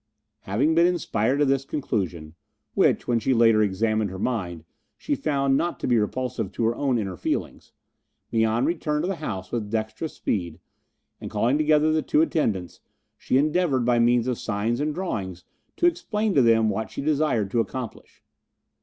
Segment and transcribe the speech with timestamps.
[0.39, 2.33] Having been inspired to this conclusion
[2.73, 4.65] which, when she later examined her mind,
[4.97, 7.71] she found not to be repulsive to her own inner feelings
[8.31, 10.59] Mian returned to the house with dexterous speed,
[11.19, 12.79] and calling together the two attendants,
[13.15, 15.43] she endeavoured by means of signs and drawings
[15.77, 18.23] to explain to them what she desired to accomplish.